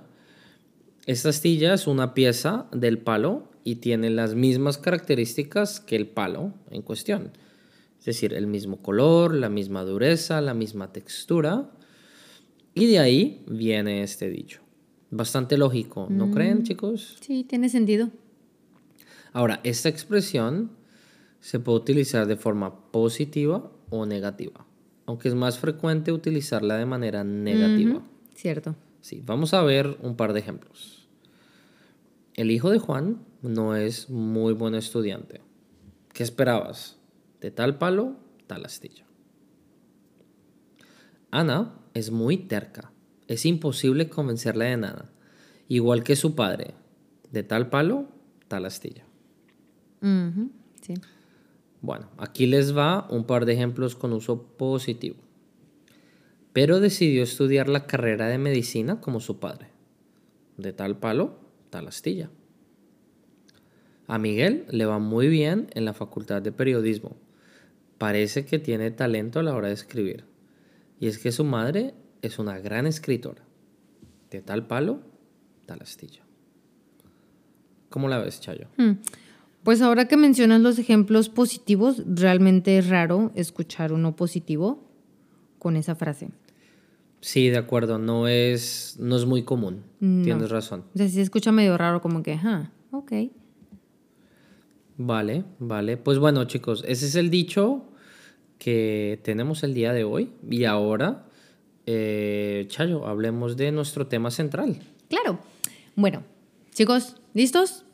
esta 1.04 1.28
astilla 1.28 1.74
es 1.74 1.86
una 1.86 2.14
pieza 2.14 2.64
del 2.72 2.96
palo 2.96 3.50
y 3.62 3.74
tiene 3.74 4.08
las 4.08 4.34
mismas 4.34 4.78
características 4.78 5.80
que 5.80 5.96
el 5.96 6.06
palo 6.06 6.54
en 6.70 6.80
cuestión. 6.80 7.32
Es 8.00 8.06
decir, 8.06 8.32
el 8.32 8.46
mismo 8.46 8.82
color, 8.82 9.34
la 9.34 9.50
misma 9.50 9.84
dureza, 9.84 10.40
la 10.40 10.54
misma 10.54 10.90
textura. 10.90 11.70
Y 12.74 12.86
de 12.86 12.98
ahí 12.98 13.44
viene 13.46 14.02
este 14.02 14.30
dicho. 14.30 14.62
Bastante 15.10 15.58
lógico, 15.58 16.06
¿no 16.08 16.28
mm. 16.28 16.32
creen, 16.32 16.62
chicos? 16.62 17.18
Sí, 17.20 17.44
tiene 17.44 17.68
sentido. 17.68 18.10
Ahora, 19.32 19.60
esta 19.64 19.90
expresión 19.90 20.70
se 21.40 21.60
puede 21.60 21.78
utilizar 21.78 22.26
de 22.26 22.36
forma 22.36 22.90
positiva 22.90 23.70
o 23.90 24.06
negativa, 24.06 24.66
aunque 25.06 25.28
es 25.28 25.34
más 25.34 25.58
frecuente 25.58 26.10
utilizarla 26.12 26.76
de 26.76 26.86
manera 26.86 27.22
negativa. 27.22 28.02
Cierto. 28.34 28.76
Sí, 29.00 29.22
vamos 29.24 29.52
a 29.52 29.62
ver 29.62 29.98
un 30.02 30.16
par 30.16 30.32
de 30.32 30.40
ejemplos. 30.40 31.08
El 32.34 32.50
hijo 32.50 32.70
de 32.70 32.78
Juan 32.78 33.22
no 33.42 33.76
es 33.76 34.08
muy 34.08 34.54
buen 34.54 34.74
estudiante. 34.74 35.42
¿Qué 36.12 36.22
esperabas? 36.22 36.99
De 37.40 37.50
tal 37.50 37.78
palo, 37.78 38.16
tal 38.46 38.64
astilla. 38.66 39.04
Ana 41.30 41.74
es 41.94 42.10
muy 42.10 42.36
terca. 42.36 42.92
Es 43.28 43.46
imposible 43.46 44.08
convencerla 44.08 44.66
de 44.66 44.76
nada. 44.76 45.10
Igual 45.68 46.02
que 46.02 46.16
su 46.16 46.34
padre. 46.34 46.74
De 47.30 47.42
tal 47.42 47.70
palo, 47.70 48.08
tal 48.48 48.66
astilla. 48.66 49.04
sí. 50.82 50.94
Bueno, 51.82 52.10
aquí 52.18 52.46
les 52.46 52.76
va 52.76 53.06
un 53.08 53.24
par 53.24 53.46
de 53.46 53.54
ejemplos 53.54 53.94
con 53.94 54.12
uso 54.12 54.42
positivo. 54.58 55.16
Pero 56.52 56.80
decidió 56.80 57.22
estudiar 57.22 57.68
la 57.68 57.86
carrera 57.86 58.26
de 58.26 58.38
medicina 58.38 59.00
como 59.00 59.20
su 59.20 59.38
padre. 59.38 59.68
De 60.56 60.72
tal 60.72 60.98
palo, 60.98 61.38
tal 61.70 61.88
astilla. 61.88 62.28
A 64.08 64.18
Miguel 64.18 64.66
le 64.70 64.84
va 64.84 64.98
muy 64.98 65.28
bien 65.28 65.68
en 65.74 65.84
la 65.84 65.94
facultad 65.94 66.42
de 66.42 66.52
periodismo. 66.52 67.16
Parece 68.00 68.46
que 68.46 68.58
tiene 68.58 68.90
talento 68.90 69.40
a 69.40 69.42
la 69.42 69.54
hora 69.54 69.68
de 69.68 69.74
escribir. 69.74 70.24
Y 70.98 71.06
es 71.08 71.18
que 71.18 71.32
su 71.32 71.44
madre 71.44 71.92
es 72.22 72.38
una 72.38 72.58
gran 72.58 72.86
escritora. 72.86 73.42
De 74.30 74.40
tal 74.40 74.66
palo, 74.66 75.02
tal 75.66 75.82
astilla. 75.82 76.22
¿Cómo 77.90 78.08
la 78.08 78.16
ves, 78.16 78.40
Chayo? 78.40 78.68
Hmm. 78.78 78.92
Pues 79.62 79.82
ahora 79.82 80.08
que 80.08 80.16
mencionas 80.16 80.62
los 80.62 80.78
ejemplos 80.78 81.28
positivos, 81.28 82.02
realmente 82.06 82.78
es 82.78 82.88
raro 82.88 83.32
escuchar 83.34 83.92
uno 83.92 84.16
positivo 84.16 84.82
con 85.58 85.76
esa 85.76 85.94
frase. 85.94 86.30
Sí, 87.20 87.50
de 87.50 87.58
acuerdo, 87.58 87.98
no 87.98 88.28
es, 88.28 88.96
no 88.98 89.14
es 89.14 89.26
muy 89.26 89.42
común. 89.42 89.84
Tienes 89.98 90.48
razón. 90.48 90.84
O 90.94 90.96
sea, 90.96 91.06
se 91.06 91.20
escucha 91.20 91.52
medio 91.52 91.76
raro 91.76 92.00
como 92.00 92.22
que, 92.22 92.32
ah, 92.32 92.72
ok. 92.92 93.12
Vale, 94.96 95.44
vale. 95.58 95.98
Pues 95.98 96.18
bueno, 96.18 96.44
chicos, 96.44 96.82
ese 96.88 97.04
es 97.04 97.14
el 97.14 97.28
dicho 97.28 97.89
que 98.60 99.18
tenemos 99.24 99.64
el 99.64 99.74
día 99.74 99.92
de 99.92 100.04
hoy. 100.04 100.30
Y 100.48 100.64
ahora, 100.64 101.24
eh, 101.86 102.66
Chayo, 102.68 103.06
hablemos 103.06 103.56
de 103.56 103.72
nuestro 103.72 104.06
tema 104.06 104.30
central. 104.30 104.78
Claro. 105.08 105.40
Bueno, 105.96 106.22
chicos, 106.72 107.16
¿listos? 107.34 107.84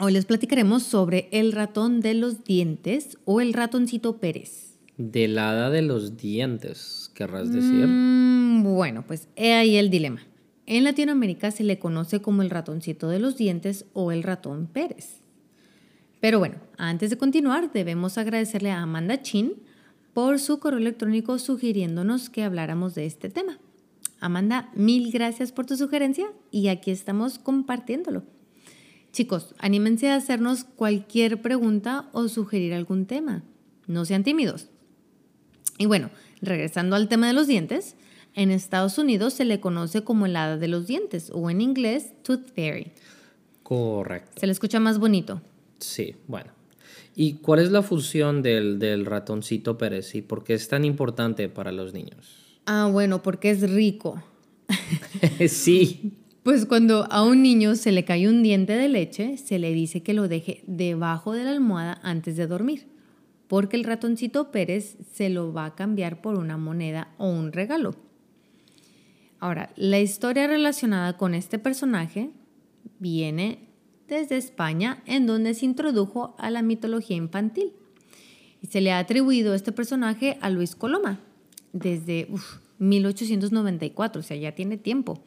Hoy 0.00 0.12
les 0.12 0.24
platicaremos 0.24 0.82
sobre 0.82 1.28
el 1.30 1.52
ratón 1.52 2.00
de 2.00 2.14
los 2.14 2.42
dientes 2.42 3.18
o 3.26 3.40
el 3.40 3.52
ratoncito 3.52 4.16
Pérez. 4.18 4.76
Del 4.96 5.38
hada 5.38 5.70
de 5.70 5.82
los 5.82 6.16
dientes, 6.16 7.12
querrás 7.14 7.52
decir. 7.52 7.86
Mm, 7.86 8.64
bueno, 8.64 9.04
pues 9.06 9.28
he 9.36 9.52
ahí 9.52 9.76
el 9.76 9.90
dilema. 9.90 10.22
En 10.66 10.84
Latinoamérica 10.84 11.50
se 11.50 11.64
le 11.64 11.78
conoce 11.78 12.22
como 12.22 12.42
el 12.42 12.50
ratoncito 12.50 13.08
de 13.08 13.18
los 13.18 13.36
dientes 13.36 13.84
o 13.92 14.10
el 14.10 14.22
ratón 14.22 14.66
Pérez. 14.66 15.23
Pero 16.24 16.38
bueno, 16.38 16.54
antes 16.78 17.10
de 17.10 17.18
continuar, 17.18 17.70
debemos 17.70 18.16
agradecerle 18.16 18.70
a 18.70 18.80
Amanda 18.80 19.20
Chin 19.20 19.62
por 20.14 20.40
su 20.40 20.58
correo 20.58 20.78
electrónico 20.78 21.38
sugiriéndonos 21.38 22.30
que 22.30 22.42
habláramos 22.42 22.94
de 22.94 23.04
este 23.04 23.28
tema. 23.28 23.58
Amanda, 24.20 24.70
mil 24.74 25.12
gracias 25.12 25.52
por 25.52 25.66
tu 25.66 25.76
sugerencia 25.76 26.32
y 26.50 26.68
aquí 26.68 26.92
estamos 26.92 27.38
compartiéndolo. 27.38 28.22
Chicos, 29.12 29.54
anímense 29.58 30.08
a 30.08 30.14
hacernos 30.14 30.64
cualquier 30.64 31.42
pregunta 31.42 32.08
o 32.12 32.26
sugerir 32.28 32.72
algún 32.72 33.04
tema. 33.04 33.42
No 33.86 34.06
sean 34.06 34.24
tímidos. 34.24 34.70
Y 35.76 35.84
bueno, 35.84 36.08
regresando 36.40 36.96
al 36.96 37.10
tema 37.10 37.26
de 37.26 37.34
los 37.34 37.48
dientes, 37.48 37.96
en 38.32 38.50
Estados 38.50 38.96
Unidos 38.96 39.34
se 39.34 39.44
le 39.44 39.60
conoce 39.60 40.04
como 40.04 40.24
el 40.24 40.36
hada 40.36 40.56
de 40.56 40.68
los 40.68 40.86
dientes 40.86 41.30
o 41.34 41.50
en 41.50 41.60
inglés 41.60 42.14
tooth 42.22 42.50
fairy. 42.54 42.92
Correcto. 43.62 44.40
Se 44.40 44.46
le 44.46 44.52
escucha 44.52 44.80
más 44.80 44.98
bonito. 44.98 45.42
Sí, 45.84 46.16
bueno. 46.26 46.50
¿Y 47.14 47.34
cuál 47.34 47.60
es 47.60 47.70
la 47.70 47.82
función 47.82 48.42
del, 48.42 49.06
ratoncito 49.06 49.78
Pérez 49.78 50.14
y 50.14 50.22
por 50.22 50.42
qué 50.42 50.54
es 50.54 50.68
tan 50.68 50.84
importante 50.84 51.48
para 51.48 51.70
los 51.70 51.92
niños? 51.92 52.58
Ah, 52.66 52.88
bueno, 52.90 53.22
porque 53.22 53.50
es 53.50 53.70
rico. 53.70 54.22
sí. 55.48 56.12
Pues 56.42 56.66
cuando 56.66 57.06
a 57.10 57.22
un 57.22 57.42
niño 57.42 57.76
se 57.76 57.92
le 57.92 58.04
cae 58.04 58.28
un 58.28 58.42
diente 58.42 58.74
de 58.74 58.88
leche, 58.88 59.36
se 59.36 59.58
le 59.58 59.72
dice 59.72 60.02
que 60.02 60.14
lo 60.14 60.28
deje 60.28 60.62
debajo 60.66 61.32
de 61.32 61.44
la 61.44 61.50
almohada 61.52 62.00
antes 62.02 62.36
de 62.36 62.46
dormir, 62.46 62.86
porque 63.46 63.76
el 63.76 63.84
ratoncito 63.84 64.50
Pérez 64.50 64.96
se 65.12 65.30
lo 65.30 65.52
va 65.52 65.66
a 65.66 65.74
cambiar 65.74 66.20
por 66.20 66.38
una 66.38 66.56
moneda 66.56 67.14
o 67.18 67.28
un 67.28 67.52
regalo. 67.52 67.94
Ahora, 69.38 69.70
la 69.76 70.00
historia 70.00 70.46
relacionada 70.46 71.16
con 71.16 71.34
este 71.34 71.58
personaje 71.58 72.30
viene 72.98 73.73
desde 74.08 74.36
España, 74.36 75.02
en 75.06 75.26
donde 75.26 75.54
se 75.54 75.64
introdujo 75.64 76.34
a 76.38 76.50
la 76.50 76.62
mitología 76.62 77.16
infantil. 77.16 77.72
Y 78.62 78.66
se 78.68 78.80
le 78.80 78.92
ha 78.92 78.98
atribuido 78.98 79.54
este 79.54 79.72
personaje 79.72 80.38
a 80.40 80.50
Luis 80.50 80.74
Coloma, 80.74 81.20
desde 81.72 82.28
1894, 82.78 84.20
o 84.20 84.22
sea, 84.22 84.36
ya 84.36 84.52
tiene 84.52 84.78
tiempo. 84.78 85.20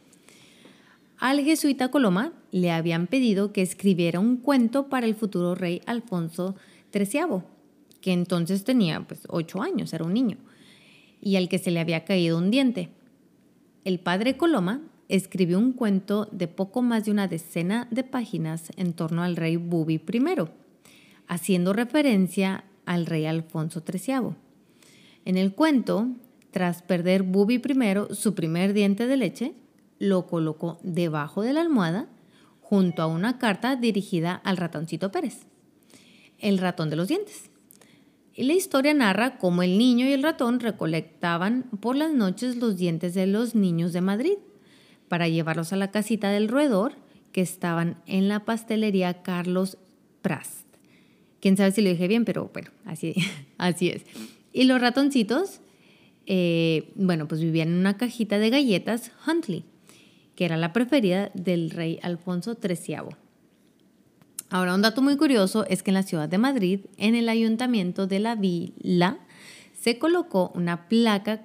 Al 1.19 1.43
jesuita 1.43 1.89
Coloma 1.89 2.33
le 2.51 2.71
habían 2.71 3.07
pedido 3.07 3.51
que 3.51 3.61
escribiera 3.61 4.19
un 4.19 4.37
cuento 4.37 4.87
para 4.87 5.07
el 5.07 5.15
futuro 5.15 5.55
rey 5.55 5.81
Alfonso 5.85 6.55
XIII, 6.93 7.41
que 8.01 8.13
entonces 8.13 8.63
tenía 8.63 9.01
pues 9.01 9.21
ocho 9.29 9.61
años, 9.61 9.93
era 9.93 10.05
un 10.05 10.13
niño, 10.13 10.37
y 11.19 11.35
al 11.35 11.49
que 11.49 11.57
se 11.57 11.71
le 11.71 11.79
había 11.79 12.05
caído 12.05 12.37
un 12.37 12.51
diente. 12.51 12.89
El 13.83 13.99
padre 13.99 14.37
Coloma 14.37 14.81
escribió 15.09 15.57
un 15.57 15.73
cuento 15.73 16.27
de 16.31 16.47
poco 16.47 16.81
más 16.81 17.05
de 17.05 17.11
una 17.11 17.27
decena 17.27 17.87
de 17.91 18.03
páginas 18.03 18.71
en 18.75 18.93
torno 18.93 19.23
al 19.23 19.35
rey 19.35 19.55
Bubi 19.55 19.95
I, 19.95 20.23
haciendo 21.27 21.73
referencia 21.73 22.65
al 22.85 23.05
rey 23.05 23.25
Alfonso 23.25 23.83
XIII. 23.85 24.35
En 25.25 25.37
el 25.37 25.53
cuento, 25.53 26.07
tras 26.51 26.81
perder 26.81 27.23
Bubi 27.23 27.55
I 27.55 28.15
su 28.15 28.33
primer 28.33 28.73
diente 28.73 29.07
de 29.07 29.17
leche, 29.17 29.53
lo 29.99 30.27
colocó 30.27 30.79
debajo 30.83 31.41
de 31.41 31.53
la 31.53 31.61
almohada 31.61 32.07
junto 32.61 33.01
a 33.01 33.07
una 33.07 33.39
carta 33.39 33.75
dirigida 33.75 34.33
al 34.43 34.57
ratoncito 34.57 35.11
Pérez, 35.11 35.47
el 36.37 36.57
ratón 36.57 36.89
de 36.89 36.97
los 36.97 37.07
dientes. 37.07 37.49
La 38.35 38.53
historia 38.53 38.93
narra 38.93 39.39
cómo 39.39 39.63
el 39.63 39.79
niño 39.79 40.05
y 40.05 40.11
el 40.11 40.21
ratón 40.21 40.59
recolectaban 40.59 41.63
por 41.79 41.95
las 41.95 42.13
noches 42.13 42.57
los 42.57 42.77
dientes 42.77 43.15
de 43.15 43.25
los 43.25 43.55
niños 43.55 43.93
de 43.93 44.01
Madrid 44.01 44.37
para 45.07 45.27
llevarlos 45.27 45.73
a 45.73 45.77
la 45.77 45.91
casita 45.91 46.29
del 46.31 46.47
roedor 46.47 46.93
que 47.31 47.41
estaban 47.41 47.97
en 48.05 48.27
la 48.27 48.45
pastelería 48.45 49.21
Carlos 49.21 49.77
Prast, 50.21 50.67
Quién 51.39 51.55
sabe 51.55 51.71
si 51.71 51.81
lo 51.81 51.89
dije 51.89 52.07
bien, 52.07 52.25
pero 52.25 52.49
bueno, 52.51 52.71
así, 52.85 53.13
así 53.57 53.89
es. 53.89 54.03
Y 54.53 54.63
los 54.63 54.81
ratoncitos, 54.81 55.61
eh, 56.25 56.91
bueno, 56.95 57.27
pues 57.27 57.41
vivían 57.41 57.69
en 57.69 57.75
una 57.75 57.97
cajita 57.97 58.39
de 58.39 58.49
galletas 58.49 59.11
Huntley, 59.27 59.63
que 60.35 60.45
era 60.45 60.57
la 60.57 60.73
preferida 60.73 61.31
del 61.33 61.69
rey 61.69 61.99
Alfonso 62.01 62.55
XIII. 62.55 63.15
Ahora, 64.49 64.75
un 64.75 64.81
dato 64.81 65.01
muy 65.01 65.17
curioso 65.17 65.65
es 65.67 65.83
que 65.83 65.91
en 65.91 65.95
la 65.95 66.03
ciudad 66.03 66.29
de 66.29 66.37
Madrid, 66.37 66.79
en 66.97 67.15
el 67.15 67.27
ayuntamiento 67.29 68.07
de 68.07 68.19
la 68.19 68.35
vila, 68.35 69.19
se 69.79 69.99
colocó 69.99 70.51
una 70.55 70.87
placa 70.87 71.41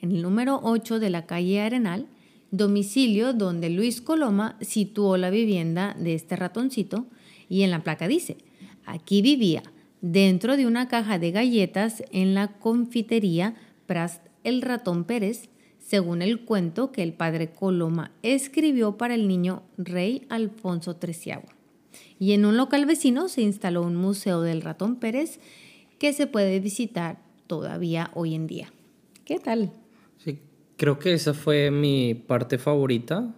en 0.00 0.10
el 0.12 0.22
número 0.22 0.60
8 0.62 0.98
de 0.98 1.10
la 1.10 1.26
calle 1.26 1.60
Arenal, 1.60 2.06
domicilio 2.50 3.32
donde 3.32 3.70
Luis 3.70 4.00
Coloma 4.00 4.56
situó 4.60 5.16
la 5.16 5.30
vivienda 5.30 5.96
de 5.98 6.14
este 6.14 6.36
ratoncito, 6.36 7.06
y 7.48 7.62
en 7.62 7.70
la 7.70 7.82
placa 7.82 8.08
dice, 8.08 8.38
aquí 8.84 9.22
vivía, 9.22 9.62
dentro 10.00 10.56
de 10.56 10.66
una 10.66 10.88
caja 10.88 11.18
de 11.18 11.30
galletas 11.30 12.02
en 12.12 12.34
la 12.34 12.58
confitería 12.58 13.54
Prast 13.86 14.26
el 14.44 14.62
ratón 14.62 15.04
Pérez, 15.04 15.48
según 15.78 16.22
el 16.22 16.44
cuento 16.44 16.92
que 16.92 17.02
el 17.02 17.12
padre 17.12 17.50
Coloma 17.50 18.12
escribió 18.22 18.96
para 18.96 19.14
el 19.14 19.26
niño 19.26 19.62
rey 19.76 20.26
Alfonso 20.28 20.96
XIII. 21.00 21.40
Y 22.18 22.32
en 22.32 22.44
un 22.44 22.56
local 22.56 22.86
vecino 22.86 23.28
se 23.28 23.42
instaló 23.42 23.82
un 23.82 23.96
museo 23.96 24.42
del 24.42 24.62
ratón 24.62 24.96
Pérez 24.96 25.40
que 25.98 26.12
se 26.12 26.26
puede 26.26 26.60
visitar 26.60 27.18
todavía 27.46 28.10
hoy 28.14 28.34
en 28.34 28.46
día. 28.46 28.72
¿Qué 29.24 29.38
tal? 29.38 29.72
Creo 30.80 30.98
que 30.98 31.12
esa 31.12 31.34
fue 31.34 31.70
mi 31.70 32.14
parte 32.14 32.56
favorita 32.56 33.34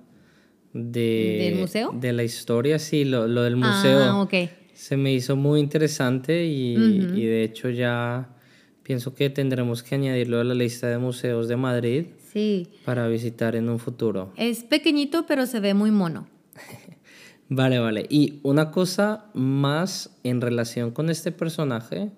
de, 0.73 1.39
¿Del 1.51 1.59
museo? 1.59 1.91
De 1.93 2.13
la 2.13 2.23
historia, 2.23 2.79
sí, 2.79 3.05
lo, 3.05 3.27
lo 3.27 3.43
del 3.43 3.57
museo. 3.57 3.99
Ah, 3.99 4.23
ok. 4.23 4.33
Se 4.75 4.97
me 4.97 5.13
hizo 5.13 5.35
muy 5.35 5.59
interesante 5.59 6.47
y, 6.47 6.75
y 6.77 7.27
de 7.27 7.43
hecho 7.43 7.69
ya 7.69 8.37
pienso 8.85 9.13
que 9.13 9.29
tendremos 9.29 9.83
que 9.83 9.97
añadirlo 9.97 10.39
a 10.39 10.45
la 10.45 10.55
lista 10.55 10.87
de 10.87 10.99
museos 10.99 11.49
de 11.49 11.57
Madrid 11.57 12.05
Sí. 12.33 12.69
para 12.85 13.09
visitar 13.09 13.57
en 13.57 13.69
un 13.69 13.81
futuro. 13.81 14.33
Es 14.37 14.63
pequeñito, 14.63 15.27
pero 15.27 15.45
se 15.47 15.59
ve 15.59 15.75
muy 15.75 15.91
mono. 15.91 16.29
Vale, 17.49 17.81
vale. 17.81 18.07
Y 18.09 18.39
una 18.45 18.71
cosa 18.71 19.27
más 19.35 20.17
en 20.23 20.41
relación 20.41 20.93
con 20.93 21.11
este 21.11 21.33
personaje 21.33 22.13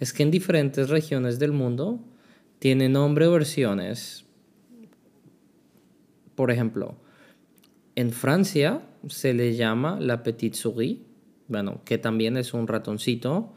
es 0.00 0.14
que 0.14 0.22
en 0.22 0.30
diferentes 0.32 0.88
regiones 0.88 1.38
del 1.38 1.52
mundo 1.52 2.00
tiene 2.58 2.88
nombre 2.88 3.26
o 3.26 3.32
versiones. 3.32 4.24
Por 6.34 6.50
ejemplo, 6.50 6.96
en 7.94 8.10
Francia 8.10 8.82
se 9.08 9.34
le 9.34 9.54
llama 9.54 9.98
la 10.00 10.22
petite 10.22 10.56
souris, 10.56 10.98
bueno, 11.48 11.82
que 11.84 11.98
también 11.98 12.36
es 12.36 12.54
un 12.54 12.66
ratoncito. 12.66 13.52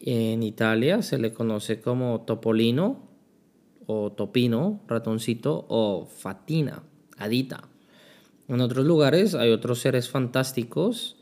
En 0.00 0.42
Italia 0.42 1.02
se 1.02 1.18
le 1.18 1.32
conoce 1.32 1.80
como 1.80 2.22
topolino 2.22 3.08
o 3.86 4.12
topino, 4.12 4.80
ratoncito, 4.88 5.66
o 5.68 6.06
fatina, 6.06 6.82
hadita. 7.18 7.68
En 8.48 8.60
otros 8.60 8.86
lugares 8.86 9.34
hay 9.34 9.50
otros 9.50 9.80
seres 9.80 10.08
fantásticos 10.08 11.16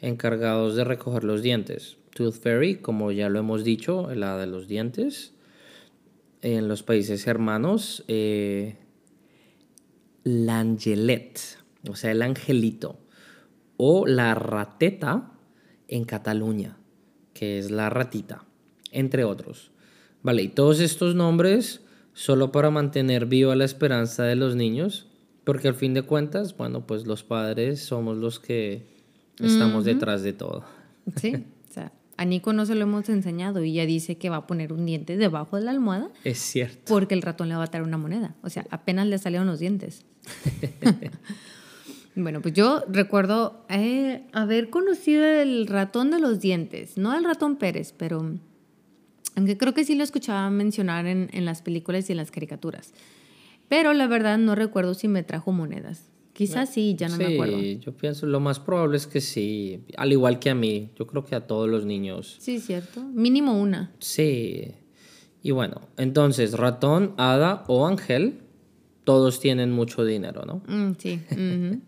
encargados 0.00 0.74
de 0.74 0.84
recoger 0.84 1.24
los 1.24 1.42
dientes. 1.42 1.98
Tooth 2.14 2.34
Fairy, 2.34 2.76
como 2.76 3.12
ya 3.12 3.28
lo 3.28 3.38
hemos 3.38 3.64
dicho, 3.64 4.14
la 4.14 4.36
de 4.36 4.46
los 4.46 4.68
dientes. 4.68 5.34
En 6.42 6.68
los 6.68 6.82
países 6.82 7.26
hermanos, 7.26 8.04
eh, 8.08 8.76
l'angelet, 10.24 11.38
o 11.88 11.96
sea, 11.96 12.10
el 12.12 12.22
angelito. 12.22 12.98
O 13.76 14.06
la 14.06 14.34
rateta 14.34 15.32
en 15.88 16.04
Cataluña, 16.04 16.76
que 17.34 17.58
es 17.58 17.70
la 17.70 17.90
ratita, 17.90 18.44
entre 18.90 19.24
otros. 19.24 19.70
Vale, 20.22 20.42
y 20.42 20.48
todos 20.48 20.80
estos 20.80 21.14
nombres 21.14 21.80
solo 22.12 22.52
para 22.52 22.70
mantener 22.70 23.26
viva 23.26 23.56
la 23.56 23.64
esperanza 23.64 24.24
de 24.24 24.36
los 24.36 24.54
niños, 24.54 25.08
porque 25.44 25.68
al 25.68 25.74
fin 25.74 25.94
de 25.94 26.02
cuentas, 26.02 26.56
bueno, 26.56 26.86
pues 26.86 27.06
los 27.06 27.24
padres 27.24 27.80
somos 27.82 28.16
los 28.18 28.38
que 28.38 28.86
estamos 29.40 29.84
detrás 29.84 30.22
de 30.22 30.32
todo. 30.32 30.64
Sí. 31.16 31.34
o 31.68 31.72
sea, 31.72 31.92
a 32.16 32.24
Nico 32.24 32.52
no 32.52 32.64
se 32.66 32.76
lo 32.76 32.82
hemos 32.82 33.08
enseñado 33.08 33.64
y 33.64 33.72
ya 33.72 33.86
dice 33.86 34.18
que 34.18 34.30
va 34.30 34.36
a 34.36 34.46
poner 34.46 34.72
un 34.72 34.86
diente 34.86 35.16
debajo 35.16 35.56
de 35.56 35.64
la 35.64 35.72
almohada 35.72 36.10
Es 36.22 36.38
cierto. 36.38 36.82
porque 36.86 37.14
el 37.14 37.22
ratón 37.22 37.48
le 37.48 37.56
va 37.56 37.64
a 37.64 37.66
traer 37.66 37.84
una 37.84 37.98
moneda. 37.98 38.36
O 38.42 38.50
sea, 38.50 38.64
apenas 38.70 39.08
le 39.08 39.18
salieron 39.18 39.48
los 39.48 39.58
dientes. 39.58 40.04
bueno, 42.16 42.40
pues 42.40 42.54
yo 42.54 42.84
recuerdo 42.88 43.64
eh, 43.68 44.26
haber 44.32 44.70
conocido 44.70 45.24
el 45.24 45.66
ratón 45.66 46.10
de 46.10 46.20
los 46.20 46.40
dientes, 46.40 46.96
no 46.96 47.16
el 47.16 47.24
ratón 47.24 47.56
Pérez, 47.56 47.94
pero 47.96 48.38
aunque 49.36 49.56
creo 49.56 49.74
que 49.74 49.84
sí 49.84 49.94
lo 49.94 50.04
escuchaba 50.04 50.50
mencionar 50.50 51.06
en, 51.06 51.28
en 51.32 51.44
las 51.44 51.62
películas 51.62 52.08
y 52.08 52.12
en 52.12 52.18
las 52.18 52.30
caricaturas. 52.30 52.92
Pero 53.68 53.94
la 53.94 54.06
verdad 54.06 54.36
no 54.38 54.54
recuerdo 54.54 54.94
si 54.94 55.08
me 55.08 55.22
trajo 55.22 55.52
monedas. 55.52 56.12
Quizás 56.32 56.70
sí, 56.70 56.94
ya 56.96 57.08
no 57.08 57.18
me 57.18 57.34
acuerdo. 57.34 57.58
Sí, 57.58 57.78
yo 57.80 57.92
pienso, 57.92 58.26
lo 58.26 58.40
más 58.40 58.58
probable 58.58 58.96
es 58.96 59.06
que 59.06 59.20
sí, 59.20 59.84
al 59.96 60.12
igual 60.12 60.38
que 60.38 60.50
a 60.50 60.54
mí, 60.54 60.90
yo 60.96 61.06
creo 61.06 61.24
que 61.24 61.34
a 61.34 61.46
todos 61.46 61.68
los 61.68 61.84
niños. 61.84 62.36
Sí, 62.40 62.58
cierto. 62.58 63.02
Mínimo 63.02 63.60
una. 63.60 63.92
Sí. 63.98 64.72
Y 65.42 65.50
bueno, 65.50 65.82
entonces, 65.98 66.52
ratón, 66.54 67.14
hada 67.18 67.64
o 67.66 67.86
ángel, 67.86 68.41
todos 69.04 69.40
tienen 69.40 69.72
mucho 69.72 70.04
dinero, 70.04 70.44
¿no? 70.46 70.62
Mm, 70.66 70.94
sí. 70.98 71.20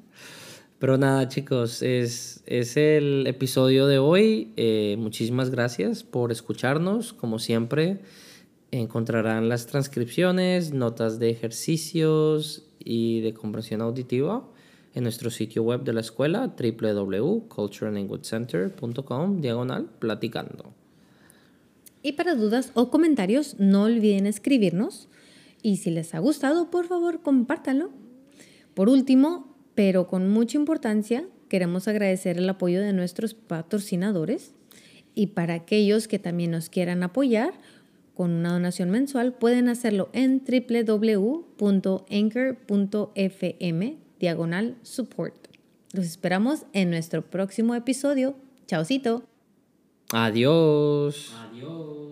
Pero 0.79 0.99
nada, 0.99 1.29
chicos, 1.29 1.83
es, 1.83 2.43
es 2.47 2.77
el 2.77 3.27
episodio 3.27 3.87
de 3.87 3.99
hoy. 3.99 4.53
Eh, 4.57 4.97
muchísimas 4.99 5.49
gracias 5.51 6.03
por 6.03 6.31
escucharnos. 6.31 7.15
Como 7.15 7.39
siempre, 7.39 8.01
encontrarán 8.71 9.49
las 9.49 9.67
transcripciones, 9.67 10.75
notas 10.75 11.19
de 11.19 11.31
ejercicios 11.31 12.67
y 12.79 13.21
de 13.21 13.33
comprensión 13.33 13.81
auditiva 13.81 14.47
en 14.95 15.05
nuestro 15.05 15.31
sitio 15.31 15.63
web 15.63 15.85
de 15.85 15.93
la 15.93 16.01
escuela 16.01 16.57
www.cultureandlanguagecenter.com 16.57 19.41
diagonal 19.41 19.91
platicando. 19.99 20.73
Y 22.03 22.13
para 22.13 22.35
dudas 22.35 22.71
o 22.75 22.91
comentarios, 22.91 23.57
no 23.59 23.85
olviden 23.85 24.27
escribirnos. 24.27 25.09
Y 25.65 25.79
si 25.79 25.91
les 25.91 26.15
ha 26.15 26.19
gustado, 26.19 26.71
por 26.71 26.87
favor, 26.87 27.23
compártanlo. 27.23 27.91
Por 28.75 28.91
último, 28.91 29.57
pero 29.75 30.09
con 30.09 30.29
mucha 30.29 30.59
importancia, 30.59 31.27
queremos 31.49 31.89
agradecer 31.89 32.37
el 32.37 32.47
apoyo 32.51 32.83
de 32.83 32.93
nuestros 32.93 33.33
patrocinadores. 33.33 34.53
Y 35.15 35.29
para 35.29 35.55
aquellos 35.55 36.07
que 36.07 36.19
también 36.19 36.51
nos 36.51 36.69
quieran 36.69 37.03
apoyar 37.03 37.55
con 38.13 38.33
una 38.33 38.53
donación 38.53 38.91
mensual, 38.91 39.33
pueden 39.33 39.71
hacerlo 39.71 40.11
en 40.13 40.43
www.anchor.fm 40.45 41.57
diagonal 44.21 44.77
support. 44.83 45.49
Los 45.93 46.05
esperamos 46.05 46.67
en 46.75 46.91
nuestro 46.91 47.23
próximo 47.23 47.75
episodio. 47.75 48.37
Chaucito. 48.67 49.23
Adiós. 50.13 51.33
Adiós. 51.51 52.04